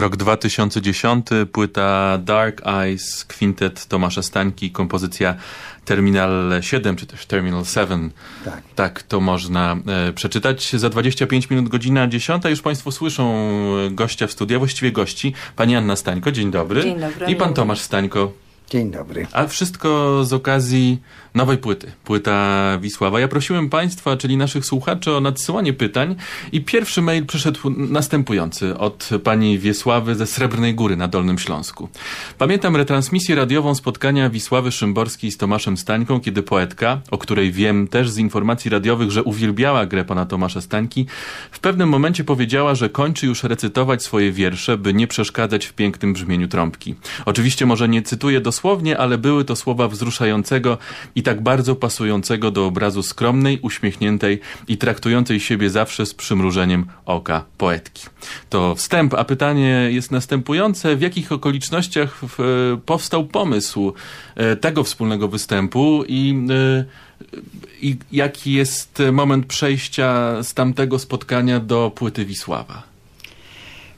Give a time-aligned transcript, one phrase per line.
[0.00, 5.34] Rok 2010, płyta Dark Eyes, kwintet Tomasza Stańki, kompozycja
[5.84, 8.10] Terminal 7, czy też Terminal 7.
[8.44, 10.70] Tak, tak to można e, przeczytać.
[10.70, 12.44] Za 25 minut, godzina 10.
[12.44, 13.34] Już Państwo słyszą
[13.90, 15.34] gościa w studiu, właściwie gości.
[15.56, 16.82] Pani Anna Stańko, dzień dobry.
[16.82, 17.26] Dzień dobry.
[17.26, 18.45] I pan Tomasz Stańko.
[18.70, 19.26] Dzień dobry.
[19.32, 20.98] A wszystko z okazji
[21.34, 23.20] nowej płyty, płyta Wisława.
[23.20, 26.16] Ja prosiłem Państwa, czyli naszych słuchaczy o nadsyłanie pytań
[26.52, 31.88] i pierwszy mail przyszedł następujący od pani Wiesławy ze Srebrnej Góry na Dolnym Śląsku.
[32.38, 38.10] Pamiętam retransmisję radiową spotkania Wisławy Szymborskiej z Tomaszem Stańką, kiedy poetka, o której wiem też
[38.10, 41.06] z informacji radiowych, że uwielbiała grę pana Tomasza Stańki,
[41.50, 46.12] w pewnym momencie powiedziała, że kończy już recytować swoje wiersze, by nie przeszkadzać w pięknym
[46.12, 46.94] brzmieniu trąbki.
[47.26, 50.78] Oczywiście może nie cytuję dosłownie, ale były to słowa wzruszającego
[51.14, 57.44] i tak bardzo pasującego do obrazu skromnej, uśmiechniętej i traktującej siebie zawsze z przymrużeniem oka
[57.58, 58.06] poetki.
[58.50, 60.96] To wstęp, a pytanie jest następujące.
[60.96, 62.20] W jakich okolicznościach
[62.86, 63.92] powstał pomysł
[64.36, 66.84] e, tego wspólnego występu i e,
[67.82, 72.95] i jaki jest moment przejścia z tamtego spotkania do płyty Wisława?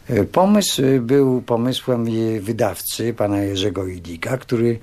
[0.09, 2.07] E, pomysł e, był pomysłem
[2.41, 4.79] wydawcy, pana Jerzego Idika, który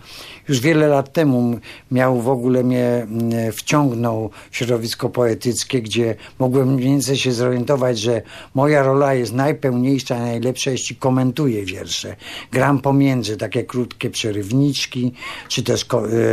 [0.50, 1.59] już wiele lat temu
[1.92, 3.08] miał w ogóle mnie,
[3.54, 8.22] wciągnął w środowisko poetyckie, gdzie mogłem mniej więcej się zorientować, że
[8.54, 12.16] moja rola jest najpełniejsza, najlepsza, jeśli komentuję wiersze.
[12.52, 15.14] Gram pomiędzy takie krótkie przerywniczki,
[15.48, 15.86] czy też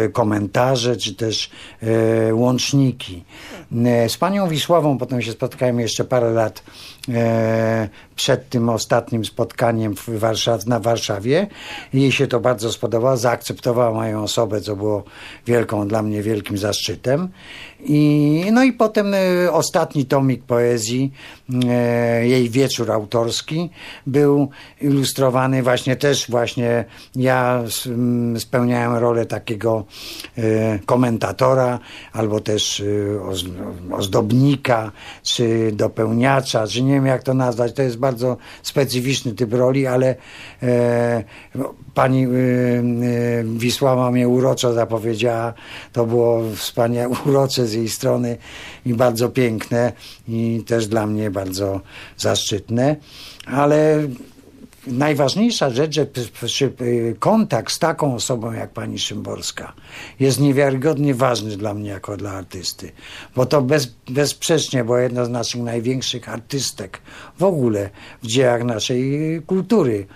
[0.04, 1.50] e, komentarze, czy też
[2.32, 3.24] łączniki.
[4.08, 6.62] Z panią Wisławą potem się spotkałem jeszcze parę lat
[8.16, 11.46] przed tym ostatnim spotkaniem w Warszaw na Warszawie.
[11.94, 15.04] Jej się to bardzo spodobało, zaakceptowała moją osobę, co było
[15.46, 17.28] wielką dla mnie wielkim zaszczytem.
[17.84, 21.12] I, no i potem y, ostatni tomik poezji,
[21.50, 23.70] y, jej wieczór autorski,
[24.06, 24.50] był
[24.80, 26.84] ilustrowany właśnie też właśnie
[27.16, 27.62] ja
[28.38, 29.84] spełniałem rolę takiego
[30.86, 31.78] komentatora
[32.12, 32.82] albo też
[33.92, 37.72] ozdobnika, czy dopełniacza, czy nie wiem jak to nazwać.
[37.72, 40.16] To jest bardzo specyficzny typ roli, ale
[40.62, 41.24] e,
[41.94, 42.26] pani
[43.44, 45.54] Wisława mnie uroczo zapowiedziała.
[45.92, 48.36] To było wspaniałe, urocze z jej strony
[48.86, 49.92] i bardzo piękne
[50.28, 51.80] i też dla mnie bardzo
[52.16, 52.96] zaszczytne.
[53.46, 53.98] Ale
[54.86, 56.06] najważniejsza rzecz, że
[57.18, 59.72] kontakt z taką osobą jak pani Szymborska
[60.20, 62.92] jest niewiarygodnie ważny dla mnie jako dla artysty.
[63.36, 67.00] Bo to bez, bezsprzecznie była jedna z naszych największych artystek
[67.38, 67.90] w ogóle
[68.22, 70.06] w dziejach naszej kultury.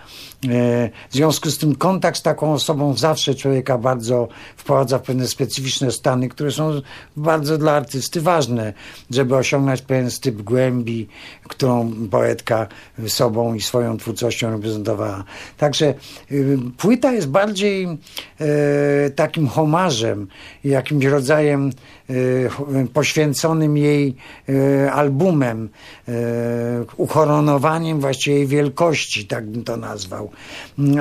[0.45, 5.29] E, w związku z tym kontakt z taką osobą zawsze człowieka bardzo wprowadza w pewne
[5.29, 6.81] specyficzne stany, które są
[7.17, 8.73] bardzo dla artysty ważne,
[9.11, 11.09] żeby osiągnąć pewien styp głębi,
[11.49, 12.67] którą poetka
[13.09, 15.25] sobą i swoją twórczością reprezentowała.
[15.57, 15.95] Także
[16.33, 20.29] y, płyta jest bardziej e, takim homarzem,
[20.65, 21.71] jakimś rodzajem
[22.93, 24.17] poświęconym jej
[24.93, 25.69] albumem,
[26.97, 30.31] ukoronowaniem właściwie jej wielkości, tak bym to nazwał.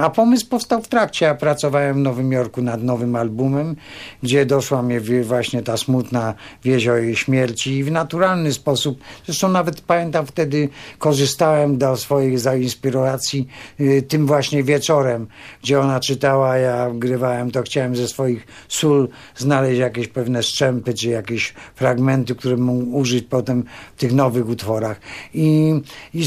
[0.01, 1.25] A pomysł powstał w trakcie.
[1.25, 3.75] Ja pracowałem w Nowym Jorku nad nowym albumem,
[4.23, 6.33] gdzie doszła mnie właśnie ta smutna
[6.63, 12.39] wieść o jej śmierci i w naturalny sposób, zresztą nawet pamiętam wtedy korzystałem do swoich
[12.39, 13.47] zainspiracji
[13.79, 15.27] y, tym właśnie wieczorem,
[15.63, 21.09] gdzie ona czytała, ja grywałem, to chciałem ze swoich sól znaleźć jakieś pewne strzępy, czy
[21.09, 23.63] jakieś fragmenty, które mógł użyć potem
[23.95, 25.00] w tych nowych utworach.
[25.33, 25.73] I,
[26.13, 26.25] i,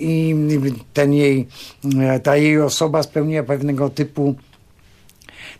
[0.00, 0.34] i
[0.92, 1.46] ten jej,
[2.22, 4.34] ta jej osoba spełniła pewnego typu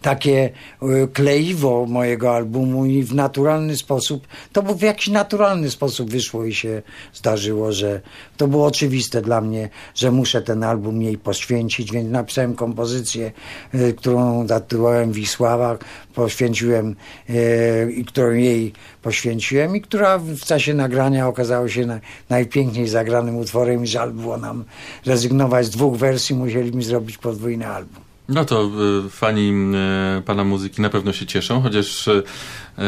[0.02, 0.50] takie
[0.82, 6.54] e, kleiwo mojego albumu i w naturalny sposób, to w jakiś naturalny sposób wyszło i
[6.54, 6.82] się
[7.14, 8.00] zdarzyło, że
[8.36, 13.32] to było oczywiste dla mnie, że muszę ten album jej poświęcić, więc napisałem kompozycję,
[13.72, 15.78] e, którą zatytułowałem Wisława,
[16.14, 16.96] poświęciłem
[17.28, 18.72] e, i którą jej
[19.02, 24.36] poświęciłem i która w czasie nagrania okazała się na, najpiękniej zagranym utworem i żal było
[24.36, 24.64] nam
[25.06, 28.13] rezygnować z dwóch wersji, musieliśmy zrobić podwójny album.
[28.28, 28.70] No to
[29.06, 29.52] y, fani
[30.18, 32.22] y, pana muzyki na pewno się cieszą, chociaż y,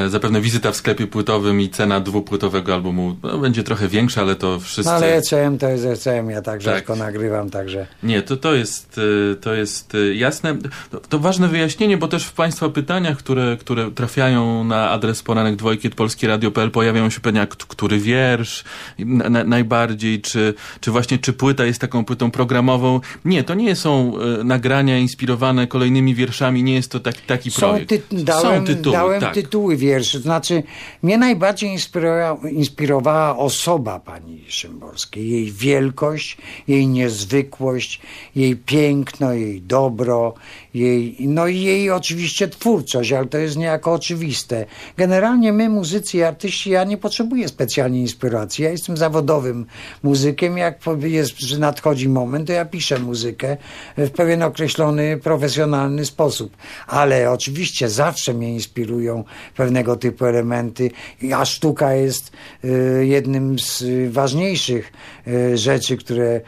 [0.08, 4.60] zapewne wizyta w sklepie płytowym i cena dwupłytowego albumu no, będzie trochę większa, ale to
[4.60, 4.90] wszyscy...
[4.90, 6.98] No ale ECM to jest ECM, ja tak rzadko tak.
[6.98, 7.86] nagrywam, także...
[8.02, 9.00] Nie, to, to, jest,
[9.32, 10.56] e, to jest e, jasne.
[10.90, 15.56] To, to, ważne wyjaśnienie, bo też w Państwa pytaniach, które, które trafiają na adres poranek
[15.56, 18.64] dwojkiet polskieradio.pl pojawiają się pytania, który wiersz
[18.98, 23.00] na, najbardziej, czy, czy właśnie czy płyta jest taką płytą programową.
[23.24, 24.12] Nie, to nie są
[24.44, 27.88] nagrania inspirowane inspirowane kolejnymi wierszami, nie jest to tak, taki Są, projekt.
[27.88, 29.34] ty, dałem, Są tytuły, dałem tak.
[29.34, 30.18] tytuły wierszy.
[30.18, 30.62] To znaczy,
[31.02, 35.30] mnie najbardziej inspirowała, inspirowała osoba pani Szymborskiej.
[35.30, 36.36] Jej wielkość,
[36.68, 38.00] jej niezwykłość,
[38.36, 40.34] jej piękno, jej dobro,
[40.76, 44.66] jej, no i jej oczywiście twórczość, ale to jest niejako oczywiste.
[44.96, 48.64] Generalnie my, muzycy i artyści, ja nie potrzebuję specjalnie inspiracji.
[48.64, 49.66] Ja jestem zawodowym
[50.02, 50.58] muzykiem.
[50.58, 53.56] Jak jest, nadchodzi moment, to ja piszę muzykę
[53.96, 56.56] w pewien określony, profesjonalny sposób.
[56.86, 59.24] Ale oczywiście zawsze mnie inspirują
[59.56, 60.90] pewnego typu elementy,
[61.34, 62.32] a sztuka jest
[62.64, 64.92] y, jednym z ważniejszych
[65.26, 66.40] y, rzeczy, które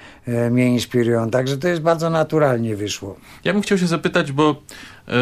[0.51, 1.31] mnie inspirują.
[1.31, 3.17] Także to jest bardzo naturalnie wyszło.
[3.45, 4.63] Ja bym chciał się zapytać, bo
[5.09, 5.13] e,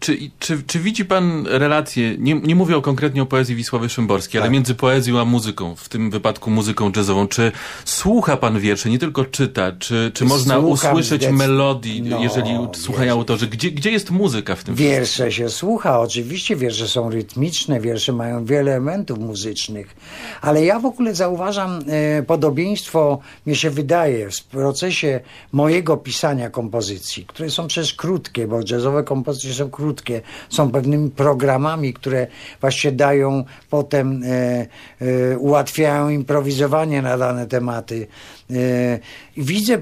[0.00, 4.38] czy, czy, czy widzi pan relację, nie, nie mówię o konkretnie o poezji Wisławy Szymborskiej,
[4.40, 4.52] ale Tak.
[4.52, 7.28] między poezją a muzyką, w tym wypadku muzyką jazzową.
[7.28, 7.52] Czy
[7.84, 9.72] słucha pan wierszy, nie tylko czyta?
[9.78, 13.12] Czy, czy można Słucham usłyszeć zdecyd- melodii, No, jeżeli słuchają wierzę.
[13.12, 13.46] autorzy?
[13.46, 14.96] Gdzie, gdzie jest muzyka w tym wszystkim?
[14.98, 19.96] Wiersze się słucha, oczywiście wiersze są rytmiczne, wiersze mają wiele elementów muzycznych,
[20.40, 25.20] ale ja w ogóle zauważam e, podobieństwo, mi się wydaje, w procesie
[25.52, 29.77] mojego pisania kompozycji, które są przecież krótkie, bo jazzowe kompozycje są krótkie,
[30.48, 32.26] są pewnymi programami, które
[32.60, 34.66] właśnie dają potem, e,
[35.00, 38.06] e, ułatwiają improwizowanie na dane tematy.
[38.50, 38.98] E,
[39.36, 39.80] Widzę e,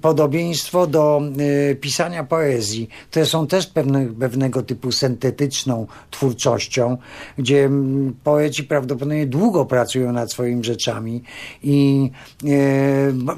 [0.00, 1.22] podobieństwo do
[1.70, 6.96] e, pisania poezji, które są też pewne, pewnego typu syntetyczną twórczością,
[7.38, 11.22] gdzie mm, poeci prawdopodobnie długo pracują nad swoimi rzeczami
[11.62, 12.10] i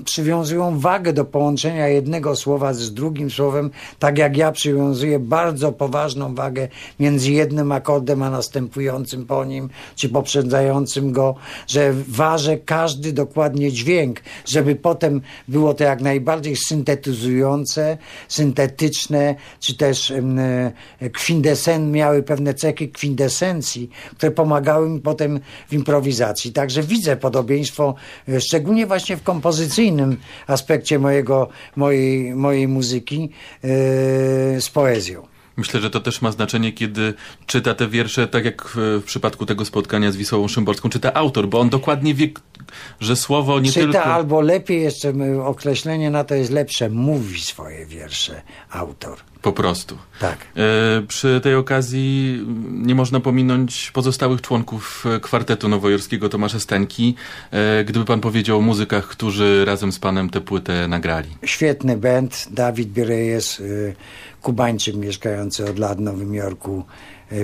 [0.05, 6.35] przywiązują wagę do połączenia jednego słowa z drugim słowem, tak jak ja przywiązuję bardzo poważną
[6.35, 6.69] wagę
[7.01, 11.35] między jednym akordem a następującym po nim, czy poprzedzającym go,
[11.67, 17.99] że ważę każdy dokładnie dźwięk, żeby potem było to jak najbardziej syntetyzujące,
[18.29, 26.53] syntetyczne, czy też e, kwindesen, miały pewne cechy kwintesencji, które pomagały mi potem w improwizacji.
[26.53, 27.95] Także widzę podobieństwo,
[28.29, 30.17] e, szczególnie właśnie w kompozycyjnym
[30.47, 33.31] aspekcie mojego, mojej, mojej muzyki
[33.65, 33.69] e,
[34.61, 35.27] z poezją.
[35.59, 37.15] Myślę, że to też ma znaczenie, kiedy
[37.47, 41.49] czyta te wiersze, tak jak w, w przypadku tego spotkania z Wisławą Szymborską, czyta autor,
[41.49, 42.29] bo on dokładnie wie,
[43.01, 44.05] że słowo nie Czyta tylko...
[44.05, 45.13] albo lepiej jeszcze
[45.45, 49.19] określenie na to jest lepsze, mówi swoje wiersze autor.
[49.43, 49.99] Po prostu.
[50.21, 50.39] Tak.
[50.57, 57.15] E, Przy tej okazji nie można pominąć pozostałych członków e, kwartetu nowojorskiego Tomasza Stańki.
[57.51, 61.29] E, Gdyby pan powiedział o muzykach, którzy razem z panem tę płytę nagrali.
[61.45, 63.95] Świetny band, Dawid Birejes, y,
[64.43, 66.85] Kubańczyk mieszkający od lat w Nowym Jorku,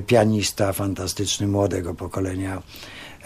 [0.06, 2.62] pianista fantastyczny, młodego pokolenia,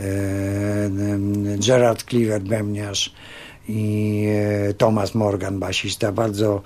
[0.01, 3.13] y, y, Gerard Cleaver, bębniarz
[3.69, 4.27] i
[4.79, 6.63] Thomas Morgan, basista, bardzo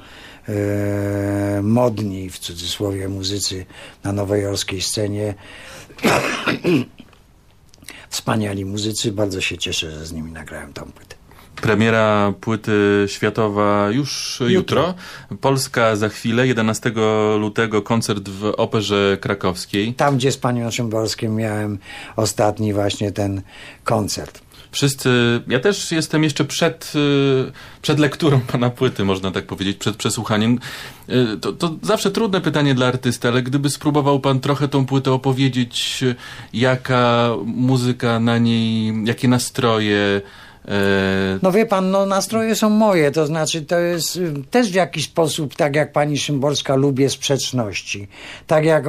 [1.62, 3.66] modni w cudzysłowie muzycy
[4.04, 5.34] na nowojorskiej scenie.
[8.10, 11.21] Wspaniali muzycy, bardzo się cieszę, że z nimi nagrałem tą płytę.
[11.62, 14.94] Premiera płyty światowa już jutro.
[15.40, 16.92] Polska za chwilę, 11
[17.38, 19.94] lutego koncert w Operze Krakowskiej.
[19.94, 21.78] Tam, gdzie z panią Szymborskim miałem
[22.16, 23.42] ostatni właśnie ten
[23.84, 24.40] koncert.
[24.72, 29.96] Wszyscy, ja też jestem jeszcze przed, y, przed lekturą pana płyty, można tak powiedzieć, przed
[29.96, 30.58] przesłuchaniem.
[31.08, 35.12] Y, To, to zawsze trudne pytanie dla artysty, ale gdyby spróbował pan trochę tą płytę
[35.12, 36.14] opowiedzieć, y,
[36.52, 40.20] jaka muzyka na niej, jakie nastroje,
[41.42, 45.04] No wie pan, no nastroje są moje, to znaczy to jest y, też w jakiś
[45.04, 48.08] sposób, tak jak pani Szymborska, lubię sprzeczności.
[48.46, 48.84] Tak jak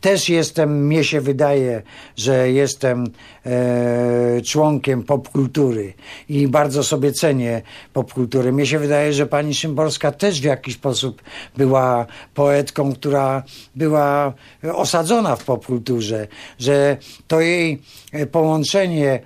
[0.00, 1.82] też jestem, mnie się wydaje,
[2.16, 3.06] że jestem
[3.46, 5.92] e, członkiem popkultury
[6.28, 7.62] i bardzo sobie cenię
[7.92, 8.52] popkulturę.
[8.52, 11.22] Mnie się wydaje, że pani Szymborska też w jakiś sposób
[11.56, 13.42] była poetką, która
[13.76, 14.32] była
[14.74, 16.26] osadzona w popkulturze,
[16.58, 16.96] że
[17.28, 19.20] to jej e, połączenie e,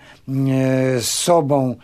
[1.01, 1.77] z sobą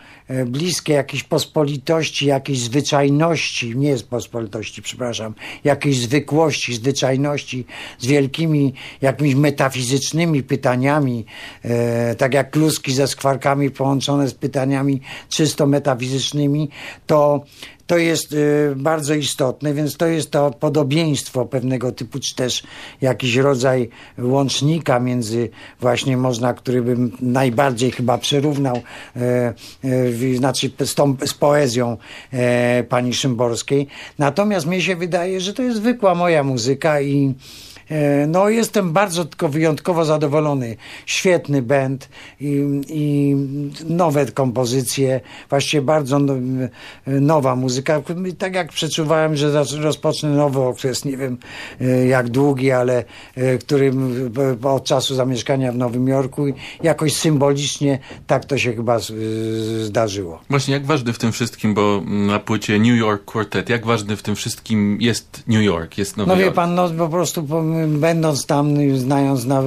[0.45, 7.65] bliskie jakiejś pospolitości, jakiejś zwyczajności, nie jest pospolitości, przepraszam, jakiejś zwykłości, zwyczajności
[7.99, 11.25] z wielkimi jakimiś metafizycznymi pytaniami,
[11.63, 16.69] e, tak jak kluski ze skwarkami połączone z pytaniami czysto metafizycznymi,
[17.07, 17.43] to
[17.87, 22.63] to jest y, bardzo istotne, więc to jest to podobieństwo pewnego typu, czy też
[23.01, 28.81] jakiś rodzaj łącznika między właśnie można, który bym najbardziej chyba przyrównał,
[29.15, 29.53] e,
[29.83, 31.97] e, znaczy z, tą, z poezją
[32.31, 33.87] e, pani Szymborskiej.
[34.19, 37.33] Natomiast mnie się wydaje, że to jest zwykła moja muzyka i
[38.27, 40.75] No, jestem bardzo tylko wyjątkowo zadowolony.
[41.05, 43.35] Świetny band i, i
[43.85, 46.33] nowe kompozycje, właściwie bardzo no,
[47.07, 48.01] nowa muzyka.
[48.37, 51.37] Tak jak przeczuwałem, że rozpocznę nowy okres, nie wiem
[51.81, 53.03] e, jak długi, ale
[53.35, 54.31] e, którym
[54.63, 56.45] e, od czasu zamieszkania w Nowym Jorku
[56.83, 58.99] jakoś symbolicznie tak to się chyba
[59.81, 60.41] zdarzyło.
[60.49, 64.23] Właśnie, jak ważny w tym wszystkim, bo na płycie New York Quartet, jak ważny w
[64.23, 66.55] tym wszystkim jest New York, jest Nowy No wie Jork?
[66.55, 67.43] pan, no po prostu
[67.87, 69.63] będąc tam, znając, na,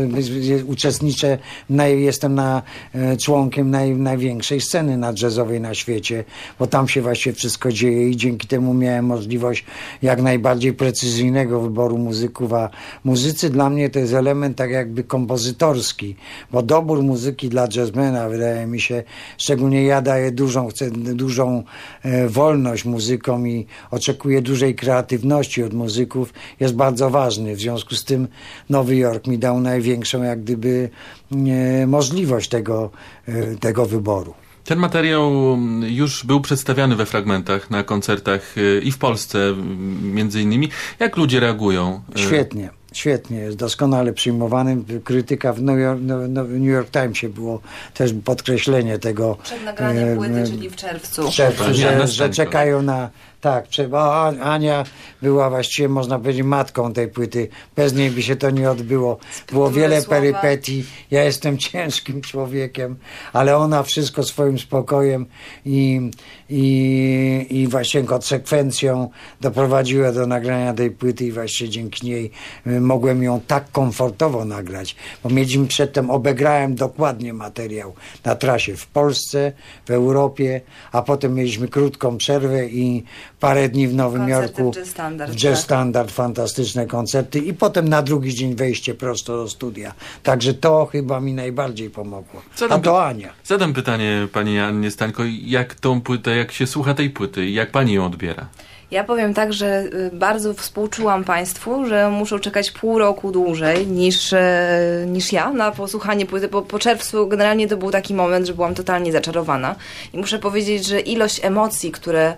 [0.67, 1.39] uczestniczę,
[1.87, 2.63] jestem na,
[2.95, 5.13] e, członkiem naj, największej sceny na
[5.61, 6.25] na świecie,
[6.59, 9.65] bo tam się właśnie wszystko dzieje i dzięki temu miałem możliwość
[10.03, 12.71] jak najbardziej precyzyjnego wyboru muzyków, a
[13.05, 16.17] muzycy dla mnie to jest element tak jakby kompozytorski,
[16.53, 19.03] bo dobór muzyki dla jazzmena wydaje mi się,
[19.39, 21.63] szczególnie ja daję dużą, chcę dużą
[22.03, 27.57] e, wolność muzykom i oczekuję dużej kreatywności od muzyków, jest bardzo ważny.
[27.57, 28.29] W związku z tym
[28.71, 30.91] Nowy Jork mi dał największą jak gdyby
[31.33, 32.91] e, możliwość tego,
[33.29, 34.35] e, tego wyboru.
[34.65, 35.33] Ten materiał
[35.81, 40.69] już był przedstawiany we fragmentach na koncertach y, i w Polsce m, między innymi.
[40.99, 42.01] Jak ludzie reagują?
[42.15, 42.71] Świetnie.
[42.93, 44.77] Świetnie, jest doskonale przyjmowany.
[45.05, 47.61] Krytyka w New York, no, no, New York Timesie było
[47.95, 49.37] też podkreślenie tego.
[49.43, 51.31] Przed nagraniem e, płyty, e, czyli w czerwcu.
[51.31, 53.11] w czerwcu, Ania że, że czekają na.
[53.41, 53.67] Tak.
[53.93, 54.85] A- Ania
[55.23, 57.49] była właściwie, można powiedzieć, matką tej płyty.
[57.77, 59.19] Bez niej by się to nie odbyło.
[59.53, 60.17] Było wiele słowa.
[60.21, 60.85] perypetii.
[61.11, 62.97] Ja jestem ciężkim człowiekiem,
[63.33, 65.27] ale ona wszystko swoim spokojem
[65.65, 66.11] i,
[66.51, 72.31] i, i właśnie konsekwencją doprowadziła do nagrania tej płyty i właśnie dzięki niej
[72.67, 74.97] y, mogłem ją tak komfortowo nagrać.
[75.23, 77.95] Bo mieliśmy przedtem, obegrałem dokładnie materiał
[78.25, 79.53] na trasie w Polsce,
[79.87, 80.61] w Europie,
[80.93, 83.05] a potem mieliśmy krótką przerwę i
[83.41, 84.73] parę dni w Nowym Koncerty Jorku.
[84.73, 85.65] w Jazz Standard, w Jazz tak.
[85.65, 89.95] Standard, fantastyczne koncerty i potem na drugi dzień wejście prosto do studia.
[90.23, 92.43] Także to chyba mi najbardziej pomogło.
[92.55, 93.33] Co A to Ania.
[93.45, 97.71] Zadam pytanie pani Annie Stańko, jak tą płytę, jak się słucha tej płyty i jak
[97.71, 98.47] pani ją odbiera?
[98.91, 104.33] Ja powiem tak, że y, bardzo współczułam Państwu, że muszą czekać pół roku dłużej niż,
[104.33, 108.55] e, niż ja na posłuchanie płyty, bo po czerwcu generalnie to był taki moment, że
[108.55, 109.75] byłam totalnie zaczarowana.
[110.13, 112.37] I muszę powiedzieć, że ilość emocji, które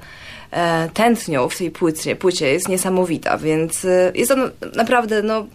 [0.95, 5.47] tętnią w tej płycie, płycie jest niesamowita, więc e, jest to no- naprawdę, no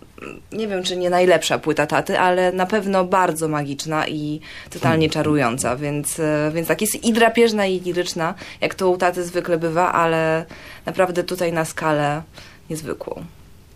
[0.51, 4.39] nie wiem, czy nie najlepsza płyta taty, ale na pewno bardzo magiczna i
[4.69, 9.23] totalnie czarująca, więc, e, więc tak jest i drapieżna, i liryczna, jak to u taty
[9.23, 10.45] zwykle bywa, ale
[10.85, 12.21] naprawdę tutaj na skalę
[12.69, 13.23] niezwykłą.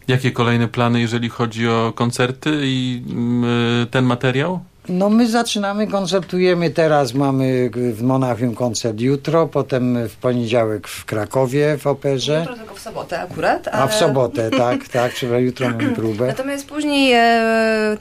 [0.07, 4.59] Jakie kolejne plany, jeżeli chodzi o koncerty i mm, ten materiał?
[4.91, 11.77] No my zaczynamy, koncertujemy teraz, mamy w Monachium koncert jutro, potem w poniedziałek w Krakowie
[11.77, 13.67] w operze, Jutro tylko w sobotę akurat.
[13.67, 16.27] a w ale- sobotę, tak, tak, przepraszam, jutro mamy próbę.
[16.27, 17.17] Natomiast później e,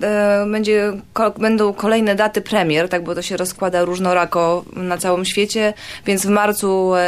[0.03, 5.25] e, będzie, ko, będą kolejne daty premier, tak, bo to się rozkłada różnorako na całym
[5.25, 5.73] świecie,
[6.07, 6.99] więc w marcu, e,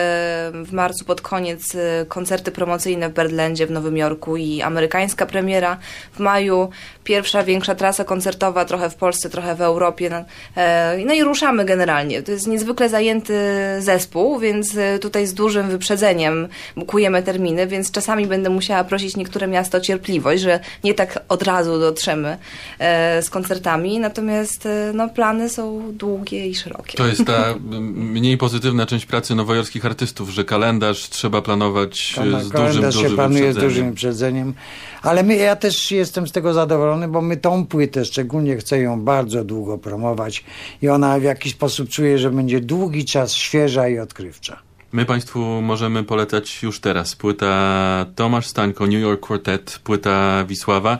[0.64, 5.76] w marcu pod koniec e, koncerty promocyjne w Birdlandzie w Nowym Jorku i amerykańska premiera.
[6.12, 6.68] W maju
[7.04, 9.71] pierwsza większa trasa koncertowa, trochę w Polsce, trochę w Europie.
[10.10, 10.24] No,
[10.56, 12.22] e, no i ruszamy generalnie.
[12.22, 13.34] To jest niezwykle zajęty
[13.78, 19.46] zespół, więc e, tutaj z dużym wyprzedzeniem bukujemy terminy, więc czasami będę musiała prosić niektóre
[19.46, 22.38] miasta o cierpliwość, że nie tak od razu dotrzemy
[22.78, 26.98] e, z koncertami, natomiast no, plany są długie i szerokie.
[26.98, 27.54] To jest ta
[28.14, 33.00] mniej pozytywna część pracy nowojorskich artystów, że kalendarz trzeba planować e, z dużym, Kalendarz się
[33.00, 33.90] dużym planuje z dużym wyprzedzeniem.
[33.90, 34.54] wyprzedzeniem,
[35.02, 39.00] ale my, ja też jestem z tego zadowolony, bo my tą płytę szczególnie chcę ją
[39.00, 40.44] bardzo długo promować
[40.82, 44.56] i ona w jakiś sposób czuje, że będzie długi czas świeża i odkrywcza.
[44.92, 47.16] My Państwu możemy polecać już teraz.
[47.16, 50.98] Płyta Tomasz Stańko, New York Quartet, płyta Wisława.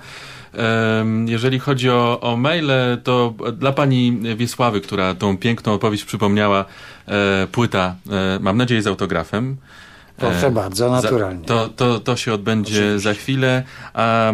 [1.26, 6.64] Jeżeli chodzi o, o maile, to dla pani Wiesławy, która tą piękną opowieść przypomniała,
[7.09, 9.56] e, płyta, e, mam nadzieję, z autografem.
[10.16, 11.44] Proszę E, bardzo, naturalnie.
[11.44, 12.99] To, to, to się odbędzie Oczywiście.
[13.00, 13.62] za chwilę.
[13.94, 14.32] A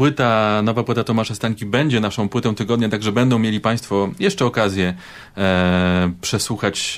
[0.00, 4.94] płyta, nowa płyta Tomasza Stańki będzie naszą płytą tygodnia, także będą mieli Państwo jeszcze okazję
[5.36, 6.96] e, przesłuchać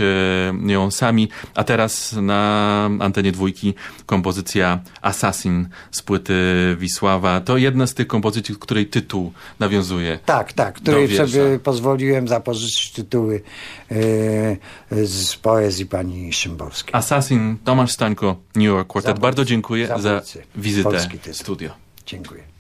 [0.68, 1.28] e, ją sami.
[1.54, 3.74] A teraz na antenie dwójki
[4.06, 6.34] kompozycja Assassin z płyty
[6.78, 7.40] Wisława.
[7.40, 10.18] To jedna z tych kompozycji, której tytuł nawiązuje.
[10.26, 13.42] Tak, tak, której sobie pozwoliłem zapożyczyć tytuły
[14.90, 16.94] e, z poezji pani Szymborskiej.
[16.94, 19.08] Assassin, Tomasz Stańko, New York Quartet.
[19.08, 19.22] Zabójcy.
[19.22, 20.22] Bardzo dziękuję za
[20.56, 20.98] wizytę
[21.32, 21.70] w studio.
[22.06, 22.51] Dziękuję.